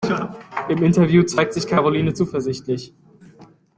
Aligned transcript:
Im 0.67 0.81
Interview 0.81 1.21
zeigt 1.21 1.53
sich 1.53 1.67
Karoline 1.67 2.15
zuversichtlich. 2.15 2.95